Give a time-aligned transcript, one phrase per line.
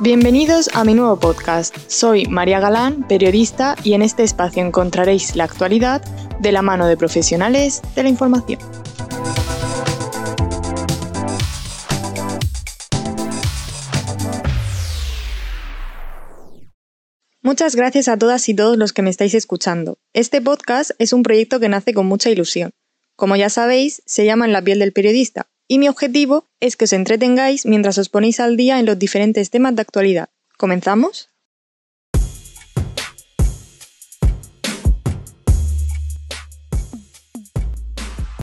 [0.00, 1.76] Bienvenidos a mi nuevo podcast.
[1.88, 6.02] Soy María Galán, periodista, y en este espacio encontraréis la actualidad
[6.38, 8.60] de la mano de profesionales de la información.
[17.42, 19.98] Muchas gracias a todas y todos los que me estáis escuchando.
[20.12, 22.70] Este podcast es un proyecto que nace con mucha ilusión.
[23.16, 26.86] Como ya sabéis, se llama En la piel del periodista, y mi objetivo es que
[26.86, 30.30] os entretengáis mientras os ponéis al día en los diferentes temas de actualidad.
[30.56, 31.28] ¿Comenzamos?